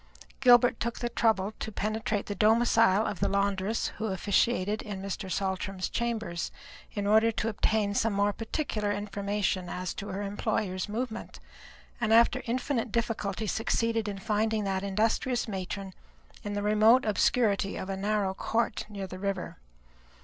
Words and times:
Gilbert 0.39 0.79
took 0.79 0.97
the 0.97 1.09
trouble 1.09 1.53
to 1.59 1.71
penetrate 1.71 2.25
the 2.25 2.33
domicile 2.33 3.05
of 3.05 3.19
the 3.19 3.27
laundress 3.29 3.89
who 3.99 4.07
officiated 4.07 4.81
in 4.81 4.99
Mr. 4.99 5.31
Saltram's 5.31 5.87
chambers, 5.89 6.51
in 6.95 7.05
order 7.05 7.31
to 7.31 7.49
obtain 7.49 7.93
some 7.93 8.11
more 8.11 8.33
particular 8.33 8.91
information 8.91 9.69
as 9.69 9.93
to 9.93 10.07
her 10.07 10.23
employer's 10.23 10.89
movements, 10.89 11.39
and 12.01 12.11
after 12.11 12.41
infinite 12.47 12.91
difficulty 12.91 13.45
succeeded 13.45 14.07
in 14.07 14.17
finding 14.17 14.63
that 14.63 14.81
industrious 14.81 15.47
matron 15.47 15.93
in 16.43 16.53
the 16.53 16.63
remote 16.63 17.05
obscurity 17.05 17.77
of 17.77 17.87
a 17.87 17.95
narrow 17.95 18.33
court 18.33 18.87
near 18.89 19.05
the 19.05 19.19
river. 19.19 19.59